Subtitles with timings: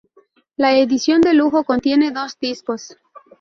[0.57, 2.97] La edición de lujo contiene dos discos.